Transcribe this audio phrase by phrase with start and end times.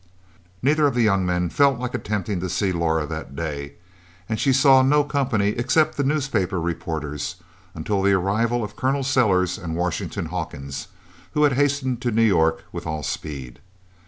[0.63, 3.73] Neither of the young men felt like attempting to see Laura that day,
[4.27, 7.35] and she saw no company except the newspaper reporters,
[7.75, 9.03] until the arrival of Col.
[9.03, 10.87] Sellers and Washington Hawkins,
[11.33, 13.59] who had hastened to New York with all speed.